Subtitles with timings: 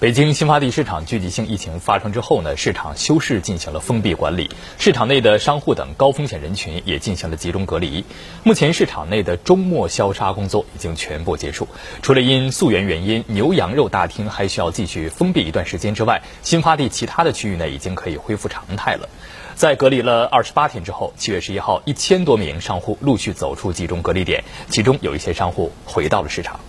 [0.00, 8.04] 北京新发地市场聚集性疫情发生之后呢市场休市进行了封闭管理市场内的商户等高风险人群也进行了集中隔离。
[8.44, 11.66] 目前市场内的周末消杀工作已经全部结束
[12.00, 19.08] 除了因溯源原因牛羊肉大厅还需要继续封闭一段时间之外新发地其他的区域呢已经可以恢复常态了。
[19.56, 26.60] 在隔离了二十八天之后七月十一号一千多名商户陆续走出集中隔离点其中有一些商户回到了市场。